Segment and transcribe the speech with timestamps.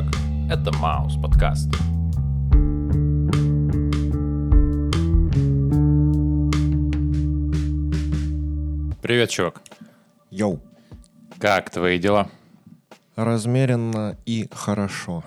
[0.00, 0.14] Как?
[0.50, 1.68] Это Маус подкаст.
[9.02, 9.60] Привет, чувак.
[10.30, 10.60] Йоу.
[11.38, 12.28] Как твои дела?
[13.16, 15.22] Размеренно и хорошо.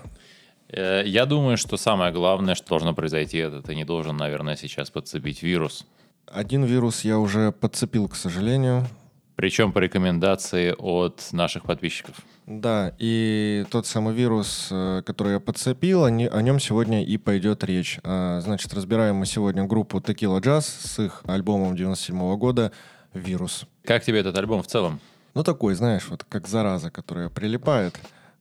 [0.69, 4.89] Э, Я думаю, что самое главное, что должно произойти, это ты не должен, наверное, сейчас
[4.89, 5.85] подцепить вирус.
[6.25, 8.87] Один вирус я уже подцепил, к сожалению.
[9.35, 12.15] Причем по рекомендации от наших подписчиков.
[12.45, 17.17] Да, и тот самый вирус, э, который я подцепил, о не- о нем сегодня и
[17.17, 17.99] пойдет речь.
[18.03, 22.71] А, Значит, разбираем мы сегодня группу Tequila Jazz с их альбомом 97 года
[23.13, 23.65] «Вирус».
[23.85, 24.99] Как тебе этот альбом в целом?
[25.33, 27.99] Ну, такой, знаешь, вот как зараза, которая прилипает.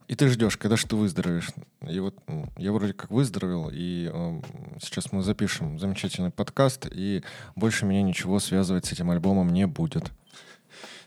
[0.08, 1.48] И ты ждешь, когда же ты выздоровеешь.
[1.88, 4.42] И вот м, я вроде как выздоровел, и эм,
[4.82, 7.22] сейчас мы запишем замечательный подкаст, и
[7.56, 10.10] больше меня ничего связывать с этим альбомом не будет.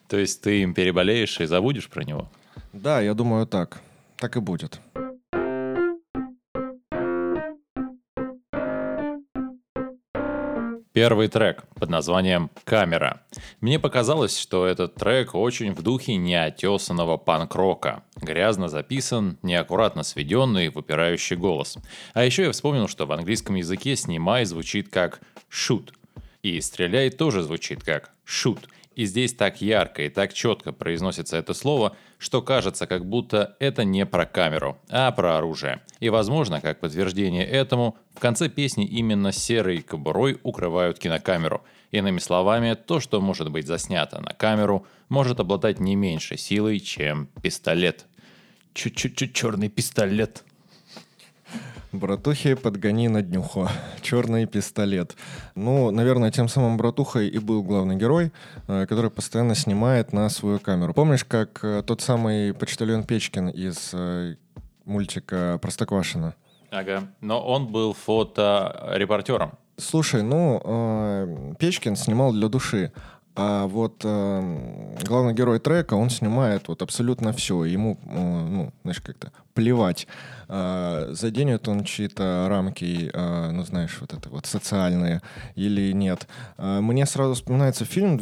[0.07, 2.29] То есть ты им переболеешь и забудешь про него?
[2.73, 3.81] Да, я думаю так.
[4.17, 4.79] Так и будет.
[10.95, 13.21] Первый трек под названием «Камера».
[13.59, 18.03] Мне показалось, что этот трек очень в духе неотесанного панк-рока.
[18.15, 21.77] Грязно записан, неаккуратно сведенный, выпирающий голос.
[22.13, 25.19] А еще я вспомнил, что в английском языке «снимай» звучит как
[25.51, 25.89] «shoot».
[26.45, 28.59] И «стреляй» тоже звучит как «shoot».
[28.93, 33.83] И здесь так ярко и так четко произносится это слово, что кажется, как будто это
[33.83, 35.81] не про камеру, а про оружие.
[35.99, 41.63] И, возможно, как подтверждение этому, в конце песни именно серой кобурой укрывают кинокамеру.
[41.89, 47.27] Иными словами, то, что может быть заснято на камеру, может обладать не меньшей силой, чем
[47.41, 48.05] пистолет.
[48.75, 50.43] Чуть-чуть черный пистолет.
[51.99, 53.69] Братухи, подгони на днюху.
[54.01, 55.15] Черный пистолет.
[55.55, 58.31] Ну, наверное, тем самым братухой и был главный герой,
[58.67, 60.93] э, который постоянно снимает на свою камеру.
[60.93, 64.35] Помнишь, как э, тот самый почтальон Печкин из э,
[64.83, 66.35] мультика «Простоквашино»?
[66.69, 67.07] Ага.
[67.21, 69.53] Но он был фоторепортером.
[69.77, 72.91] Слушай, ну, э, Печкин снимал для души,
[73.35, 77.65] а вот э, главный герой трека, он снимает вот абсолютно все.
[77.65, 80.07] Ему, э, ну, знаешь, как-то плевать,
[80.47, 85.21] э, заденет он чьи-то рамки, э, ну, знаешь, вот это вот социальные
[85.55, 86.27] или нет.
[86.57, 88.17] Э, мне сразу вспоминается фильм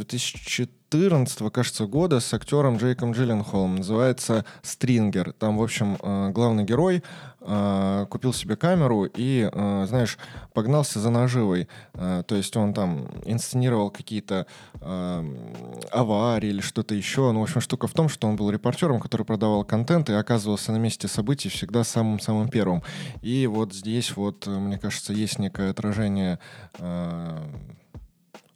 [0.98, 3.78] 2014, кажется, года с актером Джейком Джилленхолом.
[3.78, 5.34] Называется «Стрингер».
[5.34, 7.04] Там, в общем, э, главный герой
[7.42, 10.18] э, купил себе камеру и, э, знаешь,
[10.54, 11.68] погнался за наживой.
[11.94, 14.46] То есть он там инсценировал какие-то
[14.80, 17.32] аварии или что-то еще.
[17.32, 20.72] Ну, в общем, штука в том, что он был репортером, который продавал контент и оказывался
[20.72, 22.84] на месте событий всегда самым-самым первым.
[23.22, 26.40] И вот здесь вот, мне кажется, есть некое отражение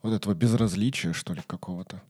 [0.03, 2.01] вот этого безразличия, что ли, какого-то.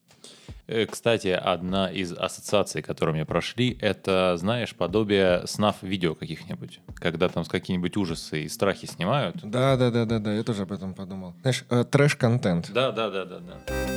[0.68, 6.80] Э, Кстати, одна из ассоциаций, которые мне прошли, это, знаешь, подобие снав-видео каких-нибудь.
[6.96, 9.38] Когда там с какие-нибудь ужасы и страхи снимают.
[9.44, 11.36] Да, да, да, да, да, я тоже об этом подумал.
[11.42, 12.72] Знаешь, э, трэш-контент.
[12.72, 13.97] Да, да, да, да, да.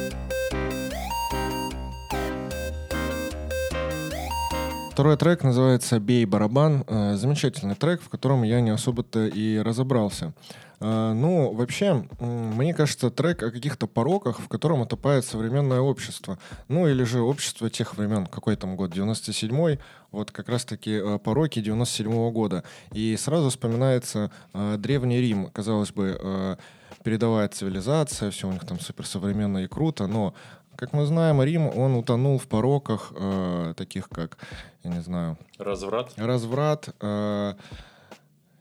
[5.00, 6.84] Второй трек называется «Бей барабан».
[6.86, 10.34] Э, Замечательный трек, в котором я не особо-то и разобрался.
[10.78, 16.38] Э, Ну, вообще, мне кажется, трек о каких-то пороках, в котором утопает современное общество.
[16.68, 19.78] Ну, или же общество тех времен, какой там год, 97-й,
[20.10, 22.62] вот как раз-таки э, пороки 97-го года.
[22.92, 26.58] И сразу вспоминается Древний Рим, казалось бы,
[27.04, 30.34] передовая цивилизация, все у них там суперсовременно и круто, но
[30.80, 34.38] как мы знаем, Рим, он утонул в пороках, э, таких как,
[34.82, 36.14] я не знаю, Разврат.
[36.16, 37.52] разврат, э,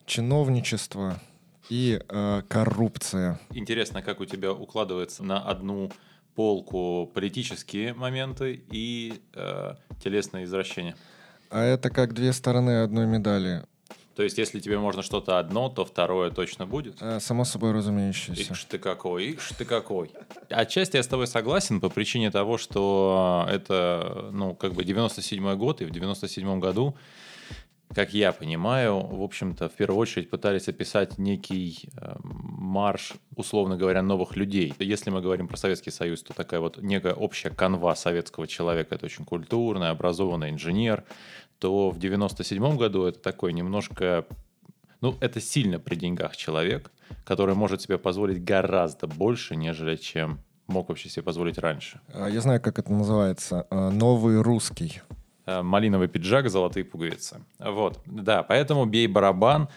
[0.05, 1.17] чиновничество
[1.69, 3.39] и э, коррупция.
[3.51, 5.91] Интересно, как у тебя укладывается на одну
[6.35, 10.97] полку политические моменты и э, телесные извращения.
[11.49, 13.63] А это как две стороны одной медали.
[14.19, 16.97] То есть, если тебе можно что-то одно, то второе точно будет.
[16.99, 18.51] Э, само собой разумеющееся.
[18.51, 20.11] Ишь ты какой, ишь ты какой.
[20.49, 25.79] Отчасти я с тобой согласен по причине того, что это, ну, как бы 97 год,
[25.79, 26.97] и в 97 году,
[27.95, 34.01] как я понимаю, в общем-то, в первую очередь пытались описать некий э, марш, условно говоря,
[34.01, 34.73] новых людей.
[34.79, 39.05] Если мы говорим про Советский Союз, то такая вот некая общая канва советского человека, это
[39.05, 41.05] очень культурный, образованный инженер,
[41.59, 44.25] то в 97 году это такой немножко
[45.01, 46.91] ну, это сильно при деньгах человек,
[47.25, 51.99] который может себе позволить гораздо больше, нежели чем мог вообще себе позволить раньше.
[52.13, 53.65] А, Я знаю, как это называется.
[53.69, 55.01] Э, Новый русский.
[55.45, 57.43] Малиновый пиджак, золотые пуговицы.
[57.57, 59.67] Вот, да, поэтому «Бей барабан»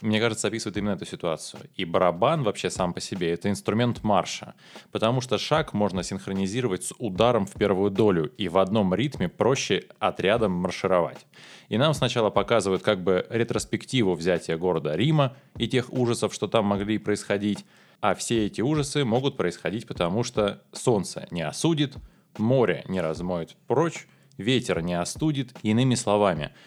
[0.00, 1.62] мне кажется, описывает именно эту ситуацию.
[1.76, 4.54] И барабан вообще сам по себе— это инструмент марша,
[4.90, 9.84] потому что шаг можно синхронизировать с ударом в первую долю, и в одном ритме проще
[10.00, 11.26] отрядом маршировать.
[11.68, 16.66] И нам сначала показывают как бы ретроспективу взятия города Рима и тех ужасов, что там
[16.66, 17.64] могли происходить,
[18.00, 21.94] а все эти ужасы могут происходить потому, что солнце не осудит,
[22.36, 26.50] море не размоет прочь, ветер не остудит, иными словами—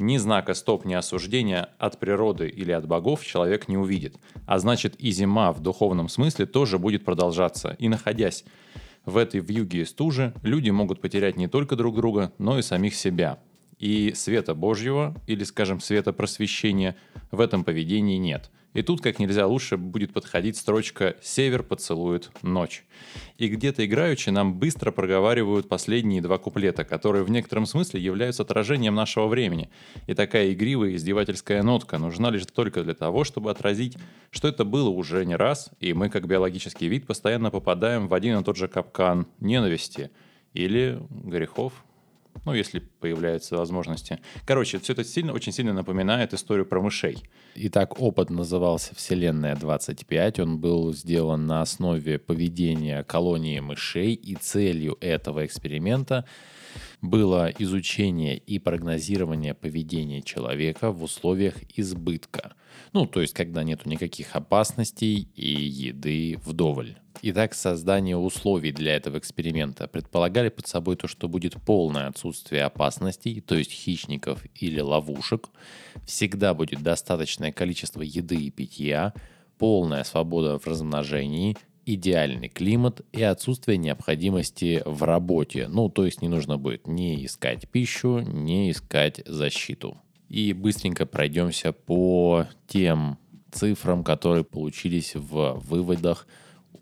[0.00, 4.16] ни знака стоп, ни осуждения от природы или от богов человек не увидит.
[4.46, 7.76] А значит и зима в духовном смысле тоже будет продолжаться.
[7.78, 8.44] И находясь
[9.04, 12.94] в этой вьюге и стуже, люди могут потерять не только друг друга, но и самих
[12.94, 13.38] себя.
[13.78, 16.96] И света Божьего, или, скажем, света просвещения
[17.30, 22.84] в этом поведении нет– и тут как нельзя лучше будет подходить строчка «Север поцелует ночь».
[23.38, 28.94] И где-то играючи нам быстро проговаривают последние два куплета, которые в некотором смысле являются отражением
[28.94, 29.70] нашего времени.
[30.06, 33.96] И такая игривая издевательская нотка нужна лишь только для того, чтобы отразить,
[34.30, 38.40] что это было уже не раз, и мы как биологический вид постоянно попадаем в один
[38.40, 40.10] и тот же капкан ненависти
[40.52, 41.72] или грехов,
[42.44, 44.18] ну, если появляются возможности.
[44.46, 47.22] Короче, все это сильно, очень сильно напоминает историю про мышей.
[47.54, 50.40] Итак, опыт назывался «Вселенная 25».
[50.40, 56.24] Он был сделан на основе поведения колонии мышей, и целью этого эксперимента
[57.00, 62.54] было изучение и прогнозирование поведения человека в условиях избытка.
[62.92, 66.96] Ну, то есть, когда нету никаких опасностей и еды вдоволь.
[67.22, 73.40] Итак, создание условий для этого эксперимента предполагали под собой то, что будет полное отсутствие опасностей,
[73.40, 75.48] то есть хищников или ловушек,
[76.06, 79.14] всегда будет достаточное количество еды и питья,
[79.58, 81.56] полная свобода в размножении,
[81.86, 85.68] идеальный климат и отсутствие необходимости в работе.
[85.68, 89.96] Ну, то есть не нужно будет не искать пищу, не искать защиту.
[90.28, 93.18] И быстренько пройдемся по тем
[93.52, 96.26] цифрам, которые получились в выводах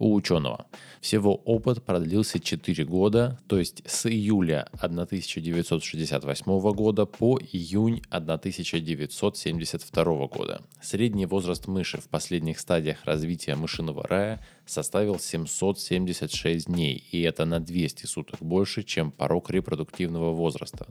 [0.03, 0.67] у ученого.
[1.01, 10.63] Всего опыт продлился 4 года, то есть с июля 1968 года по июнь 1972 года.
[10.81, 17.61] Средний возраст мыши в последних стадиях развития мышиного рая составил 776 дней, и это на
[17.61, 20.89] 200 суток больше, чем порог репродуктивного возраста.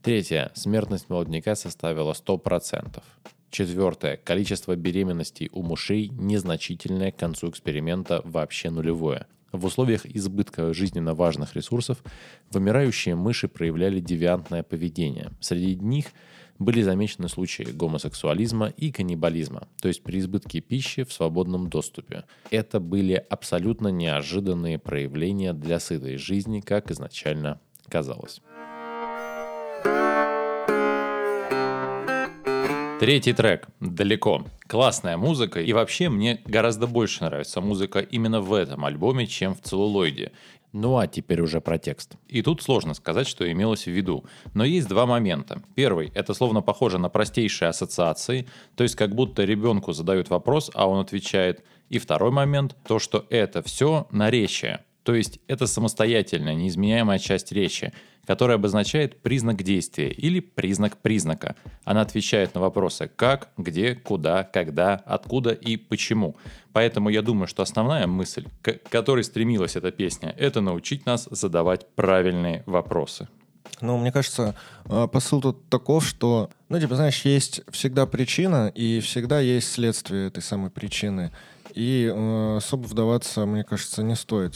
[0.00, 0.52] Третье.
[0.54, 3.02] Смертность молодняка составила 100%.
[3.54, 4.16] Четвертое.
[4.16, 9.28] Количество беременностей у мышей незначительное к концу эксперимента вообще нулевое.
[9.52, 12.02] В условиях избытка жизненно важных ресурсов
[12.50, 15.30] вымирающие мыши проявляли девиантное поведение.
[15.38, 16.06] Среди них
[16.58, 22.24] были замечены случаи гомосексуализма и каннибализма, то есть при избытке пищи в свободном доступе.
[22.50, 28.40] Это были абсолютно неожиданные проявления для сытой жизни, как изначально казалось.
[33.04, 34.46] Третий трек «Далеко».
[34.66, 39.60] Классная музыка, и вообще мне гораздо больше нравится музыка именно в этом альбоме, чем в
[39.60, 40.32] «Целлулоиде».
[40.72, 42.14] Ну а теперь уже про текст.
[42.28, 44.24] И тут сложно сказать, что имелось в виду.
[44.54, 45.60] Но есть два момента.
[45.74, 50.88] Первый— это словно похоже на простейшие ассоциации, то есть как будто ребенку задают вопрос, а
[50.88, 51.62] он отвечает.
[51.90, 54.82] И второй момент— то, что это все наречие.
[55.04, 57.92] То есть это самостоятельная, неизменяемая часть речи,
[58.26, 61.56] которая обозначает признак действия или признак признака.
[61.84, 66.36] Она отвечает на вопросы «как», «где», «куда», «когда», «откуда» и «почему».
[66.72, 71.86] Поэтому я думаю, что основная мысль, к которой стремилась эта песня, это научить нас задавать
[71.94, 73.28] правильные вопросы.
[73.80, 74.54] Ну, мне кажется,
[74.86, 80.28] э, посыл тут таков, что, ну, типа, знаешь, есть всегда причина и всегда есть следствие
[80.28, 81.32] этой самой причины.
[81.74, 84.54] И э, особо вдаваться, мне кажется, не стоит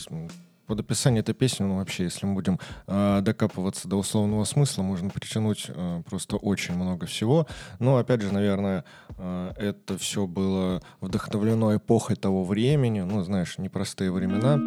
[0.68, 5.08] под описание этой песни, ну вообще, если мы будем э, докапываться до условного смысла, можно
[5.08, 7.46] притянуть э, просто очень много всего.
[7.78, 8.84] Но опять же, наверное,
[9.16, 14.58] э, это все было вдохновлено эпохой того времени, ну знаешь, непростые времена.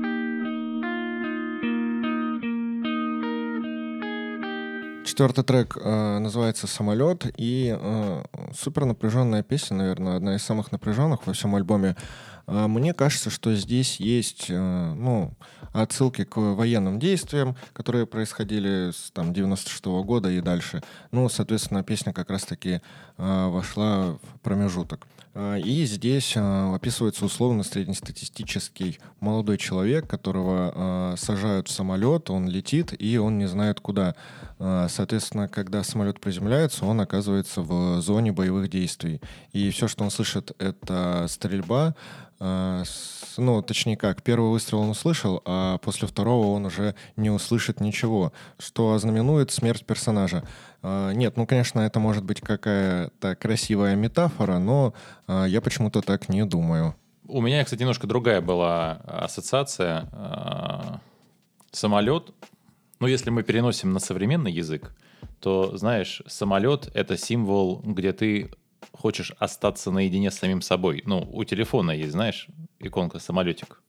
[5.05, 8.23] Четвертый трек э, называется «Самолет», и э,
[8.57, 11.95] супер напряженная песня, наверное, одна из самых напряженных во всем альбоме.
[12.51, 15.33] Э, мне кажется, что здесь есть, э, ну,
[15.73, 20.83] отсылки к военным действиям, которые происходили с там, 96 -го года и дальше.
[21.11, 22.81] Ну, соответственно, песня как раз-таки
[23.17, 25.07] э, вошла в промежуток.
[25.33, 33.17] Э, и здесь описывается условно среднестатистический молодой человек, которого сажают в самолет, он летит, и
[33.17, 34.15] он не знает куда.
[34.57, 39.21] Соответственно, когда самолет приземляется, он оказывается в зоне боевых действий.
[39.53, 41.95] И все, что он слышит, это стрельба,
[42.41, 48.33] ну, точнее как, первый выстрел он услышал, а после второго он уже не услышит ничего,
[48.57, 50.43] что ознаменует смерть персонажа.
[50.81, 54.93] Э, Нет, ну, конечно, это может быть какая-то красивая метафора, но
[55.27, 56.95] э, я почему-то так не думаю.
[57.27, 60.09] У меня, кстати, немножко другая была ассоциация.
[61.71, 62.33] Самолет,
[62.99, 64.93] ну, если мы переносим на современный язык,
[65.39, 68.51] то, знаешь, самолет— это символ, где ты
[68.91, 71.03] хочешь остаться наедине с самим собой.
[71.05, 72.47] Ну, у телефона есть, знаешь,
[72.79, 73.81] иконка самолетик.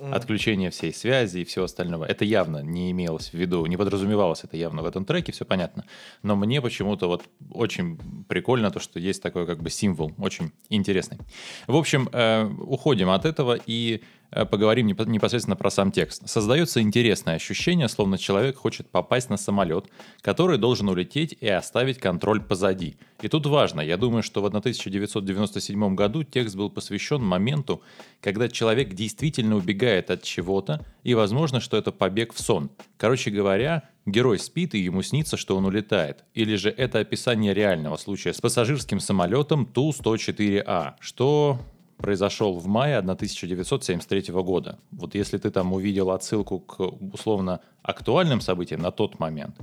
[0.00, 2.04] Отключение всей связи и всего остального.
[2.04, 5.84] Это явно не имелось в виду, не подразумевалось это явно в этом треке, все понятно.
[6.22, 11.18] Но мне почему-то вот очень прикольно то, что есть такой как бы символ, очень интересный.
[11.66, 16.28] В общем, э, уходим от этого и поговорим непо- непосредственно про сам текст.
[16.28, 19.86] Создается интересное ощущение, словно человек хочет попасть на самолет,
[20.20, 22.96] который должен улететь и оставить контроль позади.
[23.22, 27.82] И тут важно, я думаю, что в 1997 году текст был посвящен моменту,
[28.20, 32.70] когда человек действительно убегает от чего-то, и возможно, что это побег в сон.
[32.96, 36.24] Короче говоря, герой спит, и ему снится, что он улетает.
[36.34, 41.60] Или же это описание реального случая с пассажирским самолетом Ту-104А, что
[41.98, 44.78] произошел в мае 1973 года.
[44.90, 49.56] Вот если ты там увидел отсылку к условно актуальным событиям на тот момент,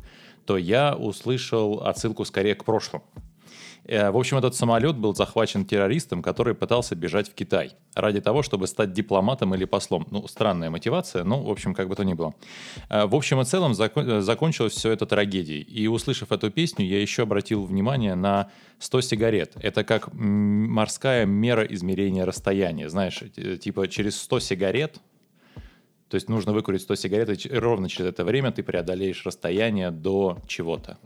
[0.45, 3.05] то я услышал отсылку скорее к прошлому.
[3.87, 8.43] Э, В общем, этот самолет был захвачен террористом, который пытался бежать в Китай ради того,
[8.43, 10.07] чтобы стать дипломатом или послом.
[10.11, 12.33] Ну, странная мотивация, но, в общем, как бы то ни было.
[12.89, 15.61] Э, В общем и целом, закон- э, закончилось все это трагедией.
[15.61, 18.49] И, услышав эту песню, я еще обратил внимание на
[18.79, 19.53] 100 сигарет.
[19.61, 22.89] Это как морская мера измерения расстояния.
[22.89, 23.21] Знаешь,
[23.61, 24.99] типа через 100 сигарет
[26.07, 30.37] то есть нужно выкурить 100 сигарет, и ровно через это время ты преодолеешь расстояние до
[30.47, 30.97] чего-то.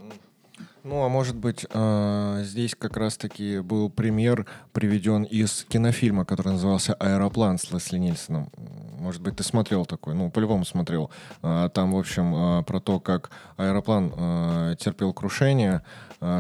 [0.84, 6.94] Ну, а может быть, э, здесь как раз-таки был пример приведен из кинофильма, который назывался
[6.94, 8.50] «Аэроплан» с Лесли Нильсоном.
[8.98, 10.14] Может быть, ты смотрел такой?
[10.16, 11.12] Ну, по-любому смотрел.
[11.42, 15.82] А, Там, в общем, э, про то, как аэроплан э, терпел крушение,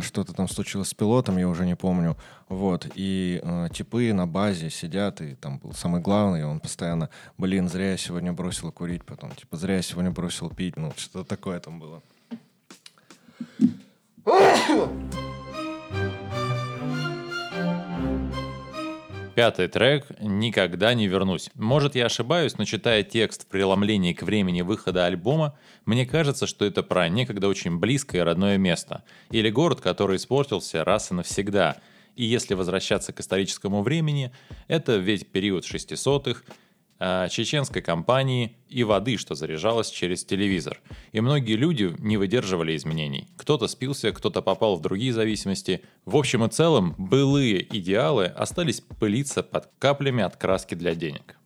[0.01, 2.17] что-то там случилось с пилотом, я уже не помню.
[2.49, 7.69] Вот, и э, типы на базе сидят, и там был самый главный, он постоянно, блин,
[7.69, 11.59] зря я сегодня бросил курить, потом, типа, зря я сегодня бросил пить, ну, что-то такое
[11.59, 12.01] там было.
[19.35, 21.49] Пятый трек «Никогда не вернусь».
[21.55, 26.65] Может, я ошибаюсь, но читая текст в преломлении к времени выхода альбома, мне кажется, что
[26.65, 29.03] это про некогда очень близкое родное место.
[29.31, 31.77] Или город, который испортился раз и навсегда.
[32.17, 34.33] И если возвращаться к историческому времени,
[34.67, 36.53] это ведь период 600-х, а,
[37.29, 40.81] чеченской компании и воды, что заряжалось через телевизор.
[41.11, 43.29] И многие люди не выдерживали изменений.
[43.37, 45.81] Кто-то спился, кто-то попал в другие зависимости.
[46.05, 51.38] В общем и целом, былые идеалы остались пылиться под каплями от краски для денег.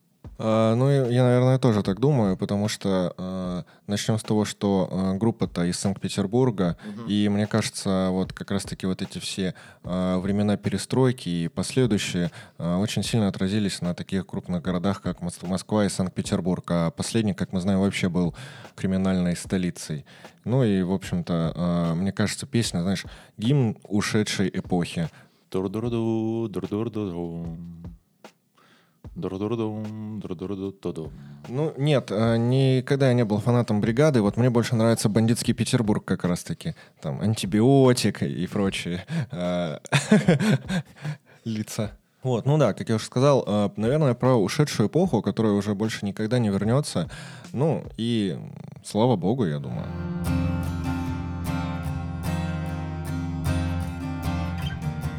[0.46, 5.18] А, Ну, я, наверное, тоже так думаю, потому что э, начнем с того, что э,
[5.18, 6.76] группа-то из Санкт-Петербурга,
[7.08, 12.76] и мне кажется, вот как раз-таки вот эти все э, времена перестройки и последующие э,
[12.76, 16.66] очень сильно отразились на таких крупных городах, как Мос- Москва и Санкт-Петербург.
[16.72, 18.36] А последний, как мы знаем, вообще был
[18.76, 20.06] криминальной столицей.
[20.44, 23.06] Ну и, в общем-то, э, мне кажется, песня, знаешь,
[23.38, 25.10] гимн ушедшей эпохи.
[25.52, 27.48] Дур-дур-ду, дур-дур-ду-ду.
[31.48, 34.22] Ну, нет, э, никогда я не был фанатом бригады.
[34.22, 36.76] Вот мне больше нравится бандитский Петербург как раз-таки.
[37.02, 39.78] Там антибиотик и прочие э,
[41.46, 41.92] лица.
[42.24, 46.06] Вот, ну да, как я уже сказал, э, наверное, про ушедшую эпоху, которая уже больше
[46.06, 47.10] никогда не вернется.
[47.52, 48.38] Ну, и
[48.84, 49.86] слава богу, я думаю.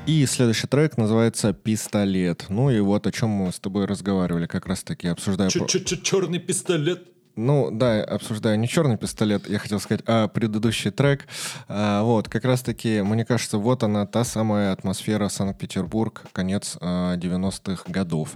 [0.07, 2.47] И следующий трек называется «Пистолет».
[2.51, 5.49] Ну и вот о чем мы с тобой разговаривали, как раз-таки обсуждая...
[5.51, 7.09] про- Черный пистолет.
[7.37, 11.27] ну, да, обсуждаю не черный пистолет, я хотел сказать, а предыдущий трек.
[11.69, 17.85] А, вот, как раз-таки, мне кажется, вот она, та самая атмосфера Санкт-Петербург, конец а, 90-х
[17.91, 18.35] годов.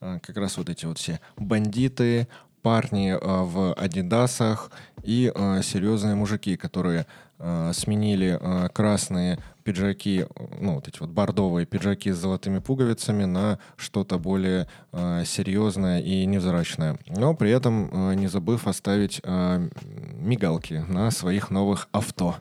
[0.00, 2.28] А, как раз вот эти вот все бандиты,
[2.60, 4.70] парни а, в адидасах
[5.02, 7.06] и а, серьезные мужики, которые
[7.38, 10.26] а, сменили а, красные пиджаки,
[10.60, 16.24] ну, вот эти вот бордовые пиджаки с золотыми пуговицами на что-то более э, серьезное и
[16.24, 17.00] невзрачное.
[17.08, 19.68] Но при этом э, не забыв оставить э,
[20.20, 22.36] мигалки на своих новых авто.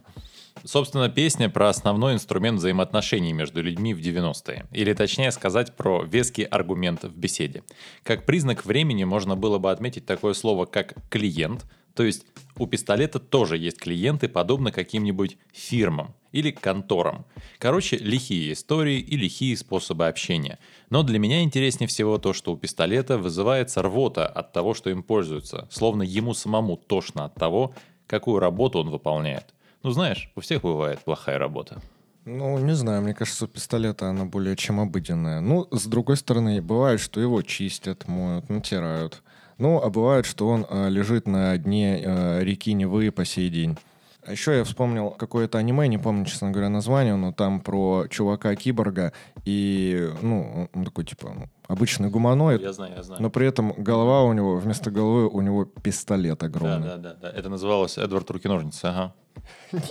[0.64, 4.68] Собственно, песня про основной инструмент взаимоотношений между людьми в 90-е.
[4.72, 7.64] Или точнее сказать про веский аргумент в беседе.
[8.04, 12.26] Как признак времени можно было бы отметить такое слово, как «клиент», То есть
[12.58, 17.26] у пистолета тоже есть клиенты, подобно каким-нибудь фирмам или конторам.
[17.58, 20.60] Короче, лихие истории и лихие способы общения.
[20.90, 25.02] Но для меня интереснее всего то, что у пистолета вызывается рвота от того, что им
[25.02, 27.74] пользуются, словно ему самому тошно от того,
[28.08, 29.54] какую работу он выполняет.
[29.84, 31.82] Ну знаешь, у всех бывает плохая работа.
[32.26, 35.42] Ну, не знаю, мне кажется, у пистолета она более чем обыденная.
[35.42, 39.22] Ну, с другой стороны, бывает, что его чистят, моют, натирают.
[39.58, 43.78] Ну, а бывает, что он э, лежит на дне э, реки Невы по сей день.
[44.26, 49.14] А еще я вспомнил какое-то аниме, не помню, честно говоря, название, но там про чувака-киборга,
[49.46, 52.60] и, ну, он такой, типа, ну, обычный гуманоид.
[52.62, 53.22] Я знаю, я знаю.
[53.22, 56.88] Но при этом голова у него, вместо головы у него пистолет огромный.
[56.88, 57.30] Да, да, да, да.
[57.30, 59.14] Это называлось Эдвард Руки-ножницы, ага.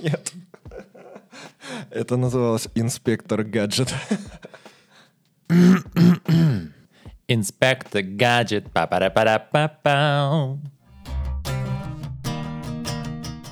[0.02, 0.32] Нет.
[1.90, 3.94] Это называлось инспектор гаджет.
[8.74, 10.58] Па па па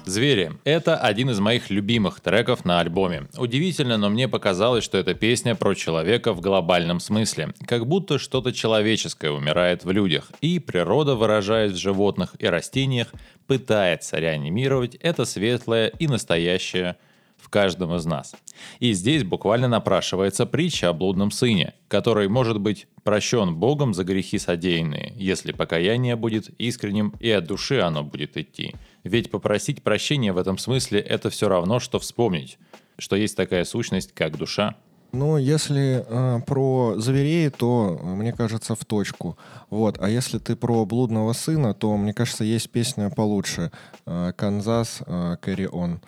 [0.04, 3.28] Звери— это один из моих любимых треков на альбоме.
[3.38, 7.54] Удивительно, но мне показалось, что эта песня про человека в глобальном смысле.
[7.66, 13.14] Как будто что-то человеческое умирает в людях, и природа, выражаясь в животных и растениях,
[13.46, 16.96] пытается реанимировать это светлое и настоящее
[17.42, 18.34] в каждом из нас.
[18.78, 24.38] И здесь буквально напрашивается притча о блудном сыне, который может быть прощен Богом за грехи
[24.38, 28.74] содеянные, если покаяние будет искренним и от души оно будет идти.
[29.02, 32.58] Ведь попросить прощения в этом смысле это все равно, что вспомнить,
[32.98, 34.76] что есть такая сущность, как душа.
[35.12, 39.36] Ну, если э, про зверей, то, мне кажется, в точку.
[39.68, 39.98] Вот.
[40.00, 43.70] А если ты про блудного сына, то, мне кажется, есть песня получше.
[44.06, 46.00] Э, Канзас, э, Carry.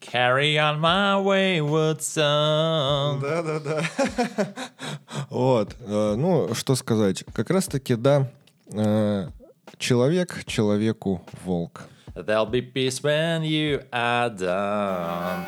[0.00, 3.20] Carry on my wayward son.
[3.20, 3.82] Да-да-да.
[5.30, 5.74] вот.
[5.80, 7.24] Э, ну, что сказать.
[7.32, 8.30] Как раз-таки, да,
[8.72, 9.28] э,
[9.78, 11.82] человек человеку волк.
[12.14, 15.46] There'll be peace when you are done.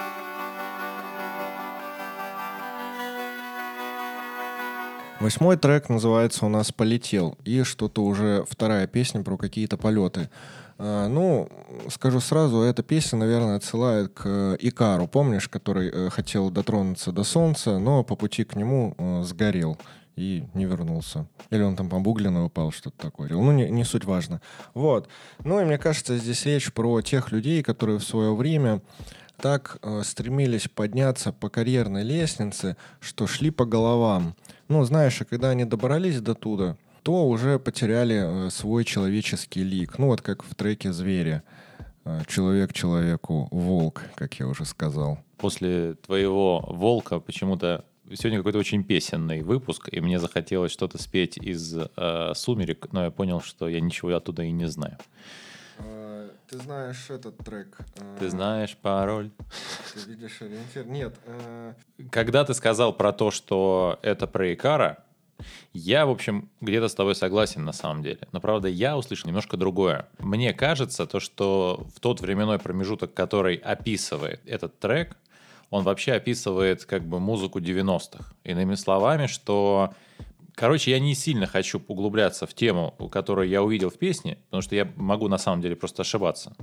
[5.21, 10.31] Восьмой трек называется у нас «Полетел», и что-то уже вторая песня про какие-то полеты.
[10.79, 11.49] А, ну,
[11.91, 17.79] скажу сразу, эта песня, наверное, отсылает к Икару, помнишь, который э, хотел дотронуться до солнца,
[17.79, 19.77] но по пути к нему э, сгорел
[20.15, 21.27] и не вернулся.
[21.51, 23.29] Или он там по буглину упал, что-то такое.
[23.31, 24.41] Ну, не, не суть важно.
[24.75, 25.09] Вот.
[25.45, 28.81] Ну, и мне кажется, здесь речь про тех людей, которые в свое время
[29.41, 34.37] так э, стремились подняться по карьерной лестнице, что шли по головам.
[34.69, 36.77] Ну, знаешь, а когда они добрались до туда,
[37.09, 39.99] то уже потеряли э, свой человеческий лик.
[39.99, 41.40] Ну, вот как в треке «Звери».
[42.05, 45.18] Э, Человек человеку волк, как я уже сказал.
[45.38, 51.79] После твоего волка почему-то сегодня какой-то очень песенный выпуск, и мне захотелось что-то спеть из
[51.97, 54.99] э, «Сумерек», но я понял, что я ничего оттуда и не знаю.
[55.79, 57.79] Э, Ты знаешь этот трек?
[58.21, 59.31] Ты знаешь пароль?
[59.94, 60.87] Ты видишь ориентир?
[60.87, 61.14] Нет.
[61.25, 61.73] э,
[62.11, 65.05] Когда ты сказал про то, что это про Икара,
[65.72, 68.20] я, в общем, где-то с тобой согласен на самом деле.
[68.33, 70.09] Но, правда, я услышал немножко другое.
[70.18, 75.16] Мне кажется, то, что в тот временной промежуток, который описывает этот трек,
[75.70, 78.33] он вообще описывает как бы музыку 90-х.
[78.44, 79.94] Иными словами, что...
[80.55, 84.74] Короче, я не сильно хочу углубляться в тему, которую я увидел в песне, потому что
[84.74, 86.57] я могу на самом деле просто ошибаться.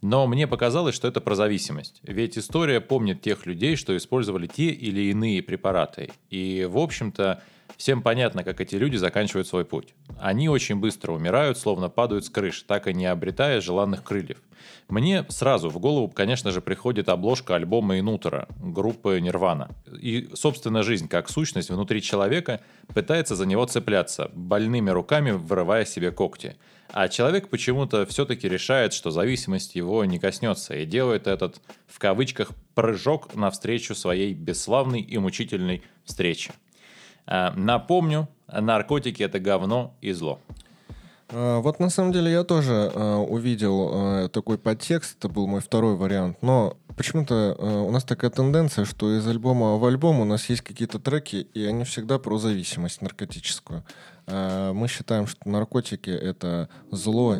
[0.00, 2.00] Но мне показалось, что это про зависимость.
[2.04, 6.10] Ведь история помнит тех людей, что использовали те или иные препараты.
[6.30, 7.42] И, в общем-то,
[7.76, 9.94] всем понятно, как эти люди заканчивают свой путь.
[10.18, 14.38] Они очень быстро умирают, словно падают с крыш, так и не обретая желанных крыльев.
[14.88, 19.70] Мне сразу в голову, конечно же, приходит обложка альбома Инутера группы Нирвана.
[20.00, 22.60] И, собственно, жизнь как сущность внутри человека
[22.92, 26.56] пытается за него цепляться, больными руками вырывая себе когти.
[26.90, 32.50] А человек почему-то все-таки решает, что зависимость его не коснется, и делает этот, в кавычках,
[32.74, 36.52] прыжок навстречу своей бесславной и мучительной встрече.
[37.28, 40.40] А, Напомню, наркотики это говно и зло.
[41.28, 45.60] А, Вот на самом деле я тоже э, увидел э, такой подтекст, это был мой
[45.60, 50.24] второй вариант, но почему-то э, у нас такая тенденция, что из альбома в альбом у
[50.24, 53.84] нас есть какие-то треки, и они всегда про зависимость наркотическую.
[54.26, 57.38] Мы считаем, что наркотики— это зло.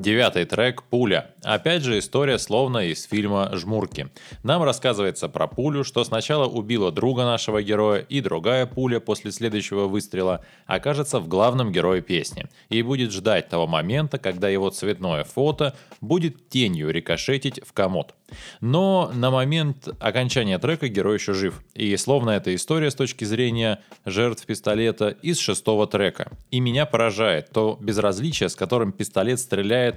[0.00, 1.34] Девятый трек «Пуля».
[1.42, 4.08] Опять же история словно из фильма «Жмурки».
[4.42, 9.88] Нам рассказывается про пулю, что сначала убила друга нашего героя, и другая пуля после следующего
[9.88, 15.76] выстрела окажется в главном герое песни и будет ждать того момента, когда его цветное фото
[16.00, 18.14] будет тенью рикошетить в комод.
[18.60, 21.62] Но на момент окончания трека герой еще жив.
[21.74, 26.30] И словно эта история с точки зрения жертв пистолета из шестого трека.
[26.50, 29.89] И меня поражает то безразличие, с которым пистолет стреляет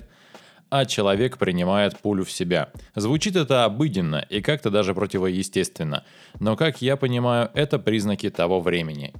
[0.73, 2.69] а человек принимает пулю в себя.
[2.95, 6.03] Звучит это обыденно и как-то даже противоестественно.
[6.39, 9.13] Но, как я понимаю, это признаки того времени.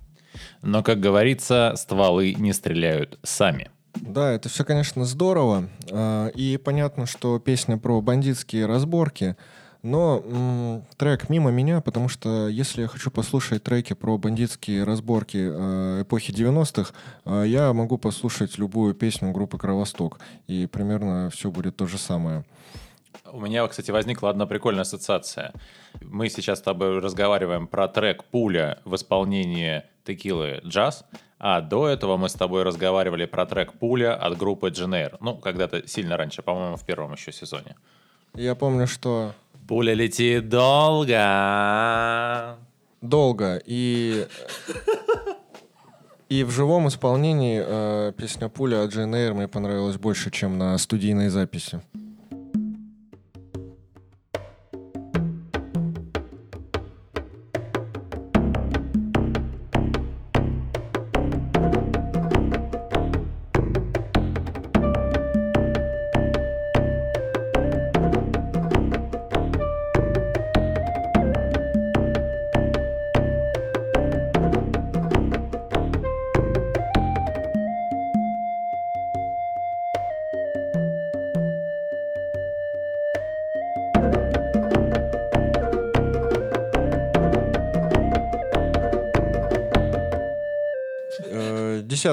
[0.64, 3.70] Но, как говорится, стволы не стреляют сами.
[3.94, 5.70] Да, это все, конечно, здорово.
[5.92, 9.36] А, и понятно, что песня про бандитские разборки,
[9.84, 15.38] но м, трек мимо меня, потому что если я хочу послушать треки про бандитские разборки
[15.38, 16.94] э, эпохи 90-х,
[17.26, 22.46] э, я могу послушать любую песню группы Кровосток, и примерно все будет то же самое.
[23.32, 25.54] У меня, кстати, возникла одна прикольная ассоциация.
[26.02, 31.06] Мы сейчас с тобой разговариваем про трек «Пуля» в исполнении текилы «Джаз»,
[31.40, 35.18] а до этого мы с тобой разговаривали про трек «Пуля» от группы Дженейр.
[35.20, 37.76] Ну, когда-то сильно раньше, по-моему, в первом еще сезоне.
[38.36, 39.34] Я помню, что...
[39.68, 42.58] Пуля летит долго.
[43.02, 43.62] Долго.
[43.66, 44.28] И...
[46.30, 50.76] И в живом исполнении э, песня «Пуля» от Джейн Эйр мне понравилась больше, чем на
[50.80, 51.82] студийной записи.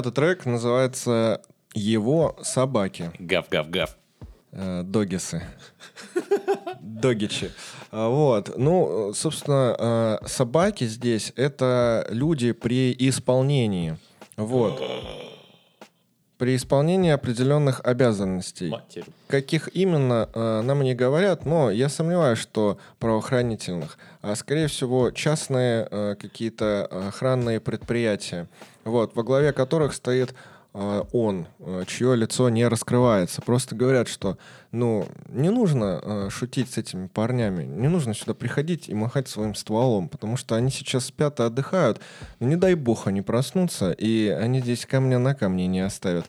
[0.00, 1.42] Десятый трек называется
[1.74, 3.12] «Его собаки».
[3.18, 3.94] Гав-гав-гав.
[4.50, 5.42] Э, Догисы.
[6.80, 7.50] Догичи.
[7.90, 8.56] А, Вот.
[8.56, 13.98] Ну, собственно, э, собаки здесь— это люди при исполнении.
[14.38, 14.80] Вот.
[16.40, 18.70] При исполнении определенных обязанностей.
[18.70, 19.04] Матерь.
[19.28, 25.86] Каких именно, э, нам не говорят, но я сомневаюсь, что правоохранительных, а скорее всего частные
[25.90, 28.46] э, какие-то охранные предприятия,
[28.84, 30.34] вот, во главе которых стоит
[30.72, 33.42] он, э, чье лицо не раскрывается.
[33.42, 34.38] Просто говорят, что
[34.70, 39.54] ну, не нужно э, шутить с этими парнями, не нужно сюда приходить и махать своим
[39.54, 42.00] стволом, потому что они сейчас спят и отдыхают.
[42.38, 46.26] Ну, не дай бог они проснутся, и они здесь камня на камне не оставят.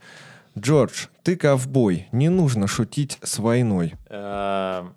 [0.58, 3.94] Джордж, ты ковбой, не нужно шутить с войной.
[4.10, 4.94] Эм,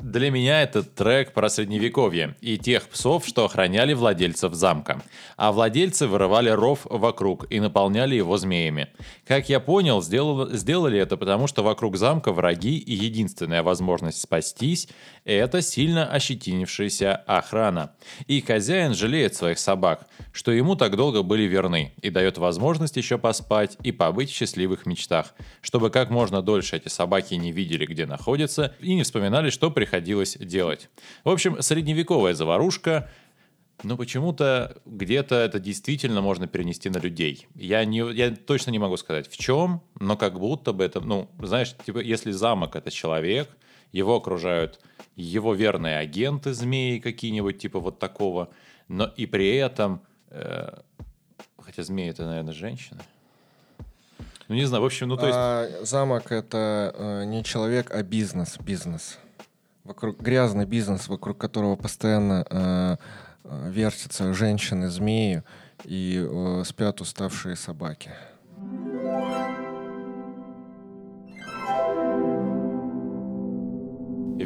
[0.00, 5.02] Для меня этот трек про средневековье и тех псов, что охраняли владельцев замка.
[5.36, 8.90] А владельцы вырывали ров вокруг и наполняли его змеями.
[9.26, 14.88] Как я понял, сделал- сделали это потому, что вокруг замка враги и единственная возможность спастись–
[15.24, 17.90] это сильно ощетинившаяся охрана.
[18.28, 23.18] И хозяин жалеет своих собак, что ему так долго были верны, и дает возможность еще
[23.18, 28.06] поспать и побыть в счастливых мечтах, чтобы как можно дольше эти собаки не видели, где
[28.06, 30.88] находятся, и не вспоминали, что приходилось делать.
[31.24, 33.10] В общем, средневековая заварушка,
[33.84, 37.46] но почему-то где-то это действительно можно перенести на людей.
[37.54, 41.28] Я, не, я точно не могу сказать в чем, но как будто бы это, ну,
[41.40, 43.48] знаешь, типа, если замок это человек,
[43.92, 44.80] его окружают
[45.16, 48.50] его верные агенты змеи какие-нибудь, типа вот такого,
[48.88, 50.80] но и при этом, э,
[51.58, 53.00] хотя змеи это, наверное, женщины.
[54.48, 55.36] Ну, не знаю, в общем, ну, то есть...
[55.38, 58.56] А замок это э, не человек, а бизнес.
[58.58, 59.18] Бизнес.
[59.88, 62.96] Вокруг грязный бизнес, вокруг которого постоянно э,
[63.44, 65.42] э, вертятся женщины, змеи
[65.84, 68.10] и э, спят уставшие собаки.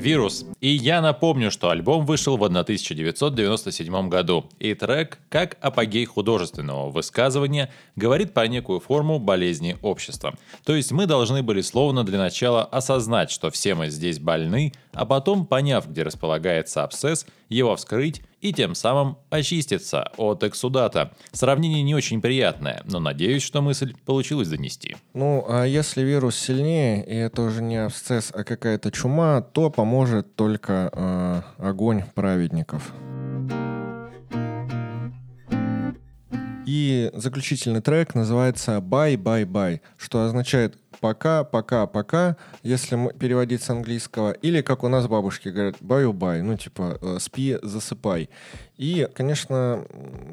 [0.03, 0.47] Вирус.
[0.61, 7.71] И я напомню, что альбом вышел в 1997 году, и трек, как апогей художественного высказывания,
[7.95, 10.35] говорит про некую форму болезни общества.
[10.65, 15.07] То есть мы должны были словно для начала осознать, что все мы здесь больны, а
[15.07, 21.13] потом, поняв, где располагается абсцесс, его вскрыть и тем самым очиститься от эксудата.
[21.33, 24.97] Сравнение не очень приятное, но надеюсь, что мысль получилось донести.
[25.15, 30.35] Ну, а если вирус сильнее, и это уже не абсцесс, а какая-то чума, то поможет
[30.35, 32.93] только э, огонь праведников.
[36.67, 43.71] И заключительный трек называется «Bye, bye, bye», что означает пока, пока, пока, если переводить с
[43.71, 48.31] английского, или как у нас бабушки говорят, баю-бай, ну типа э, спи, засыпай.
[48.79, 49.85] И, конечно,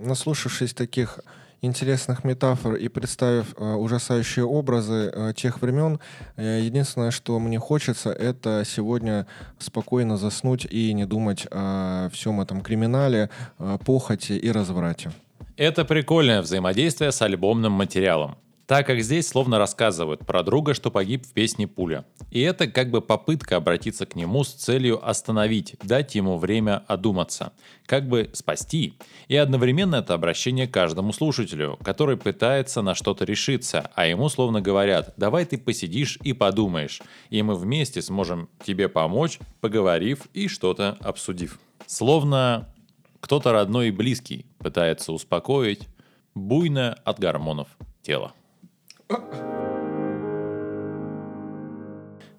[0.05, 1.19] наслушавшись таких
[1.61, 5.99] интересных метафор и представив э, ужасающие образы э, тех времен,
[6.37, 9.25] э, единственное, что мне хочется, это сегодня
[9.57, 15.11] спокойно заснуть и не думать о всем этом криминале, э, похоти и разврате.
[15.57, 18.37] Это прикольное взаимодействие с альбомным материалом
[18.69, 22.05] так как здесь словно рассказывают про друга, что погиб в песне «Пуля».
[22.29, 27.51] И это как бы попытка обратиться к нему с целью остановить, дать ему время одуматься,
[27.87, 28.93] как бы спасти.
[29.27, 35.15] И одновременно это обращение каждому слушателю, который пытается на что-то решиться, а ему словно говорят
[35.17, 37.01] «давай ты посидишь и подумаешь,
[37.31, 41.59] и мы вместе сможем тебе помочь, поговорив и что-то обсудив».
[41.87, 42.71] Словно
[43.19, 45.87] кто-то родной и близкий пытается успокоить
[46.35, 47.69] буйное от гормонов
[48.03, 48.33] тело.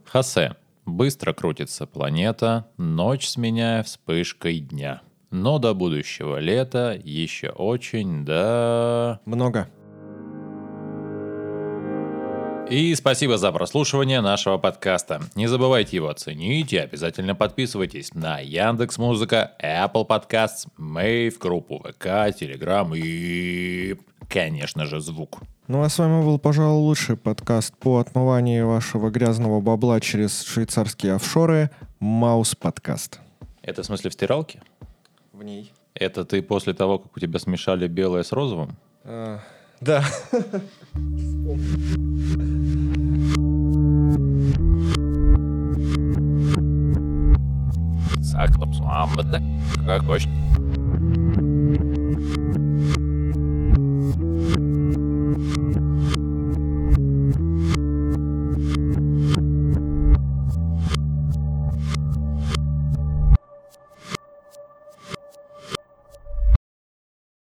[0.04, 0.56] Хосе.
[0.86, 5.02] Быстро крутится планета, ночь сменяя вспышкой дня.
[5.30, 9.20] Но до будущего лета еще очень, да...
[9.24, 9.68] Много.
[12.70, 15.20] И спасибо за прослушивание нашего подкаста.
[15.34, 22.06] Не забывайте его оценить и обязательно подписывайтесь на Яндекс Музыка, Apple Podcasts, Мэйв, группу ВК,
[22.06, 23.96] Telegram и,
[24.30, 25.40] конечно же, звук.
[25.66, 31.14] Ну а с вами был, пожалуй, лучший подкаст по отмыванию вашего грязного бабла через швейцарские
[31.14, 33.20] офшоры «Маус подкаст».
[33.62, 34.62] Это в смысле в стиралке?
[35.32, 35.72] В ней.
[35.94, 38.76] Это ты после того, как у тебя смешали белое с розовым?
[39.04, 39.40] А,
[39.80, 40.04] да.
[49.86, 50.28] Как хочешь.